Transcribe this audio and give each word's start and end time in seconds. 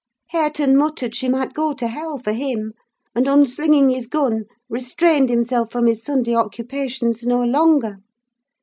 "Hareton 0.29 0.75
muttered 0.77 1.13
she 1.13 1.29
might 1.29 1.53
go 1.53 1.73
to 1.73 1.87
hell, 1.87 2.17
for 2.17 2.31
him! 2.31 2.73
and 3.13 3.27
unslinging 3.27 3.91
his 3.91 4.07
gun, 4.07 4.45
restrained 4.67 5.29
himself 5.29 5.71
from 5.71 5.85
his 5.85 6.03
Sunday 6.03 6.33
occupations 6.35 7.23
no 7.23 7.43
longer. 7.43 7.99